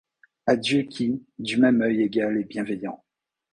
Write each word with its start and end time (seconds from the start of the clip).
À 0.47 0.55
Dieu 0.55 0.81
qui 0.81 1.23
du 1.37 1.57
même 1.57 1.79
oeil 1.81 2.01
égal 2.01 2.39
et 2.39 2.43
bienveillant 2.43 3.03